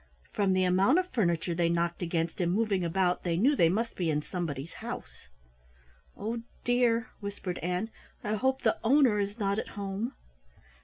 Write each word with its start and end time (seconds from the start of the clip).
From 0.33 0.53
the 0.53 0.63
amount 0.63 0.97
of 0.97 1.09
furniture 1.11 1.53
they 1.53 1.69
knocked 1.69 2.01
against 2.01 2.41
in 2.41 2.49
moving 2.49 2.83
about 2.83 3.21
they 3.21 3.37
knew 3.37 3.55
they 3.55 3.69
must 3.69 3.95
be 3.95 4.09
in 4.09 4.23
somebody's 4.23 4.73
house. 4.81 5.27
"Oh, 6.17 6.41
dear," 6.63 7.11
whispered 7.19 7.59
Ann, 7.59 7.91
"I 8.23 8.33
hope 8.33 8.63
the 8.63 8.79
owner 8.83 9.19
is 9.19 9.37
not 9.37 9.59
at 9.59 9.67
home!" 9.77 10.13